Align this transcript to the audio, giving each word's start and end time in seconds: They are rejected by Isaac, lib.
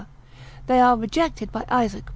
They 0.65 0.79
are 0.81 0.97
rejected 0.97 1.51
by 1.51 1.63
Isaac, 1.69 2.05
lib. 2.05 2.09